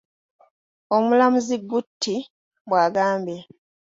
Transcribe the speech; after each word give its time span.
Omulamuzi 0.95 1.55
Gutti 1.69 2.15
bw’agambye. 2.69 3.39